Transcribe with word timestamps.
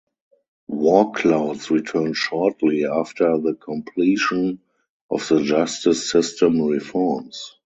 War 0.67 1.11
clouds 1.11 1.69
returned 1.69 2.17
shortly 2.17 2.87
after 2.87 3.37
the 3.37 3.53
completion 3.53 4.59
of 5.11 5.27
the 5.29 5.43
justice 5.43 6.09
system 6.09 6.59
reforms. 6.59 7.55